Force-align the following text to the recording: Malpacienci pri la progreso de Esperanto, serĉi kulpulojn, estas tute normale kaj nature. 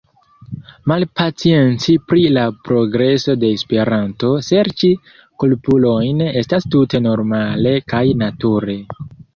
Malpacienci 0.91 1.93
pri 2.13 2.23
la 2.39 2.45
progreso 2.69 3.37
de 3.43 3.53
Esperanto, 3.59 4.33
serĉi 4.49 4.93
kulpulojn, 5.45 6.27
estas 6.45 6.71
tute 6.77 7.05
normale 7.11 7.79
kaj 7.95 8.05
nature. 8.27 8.83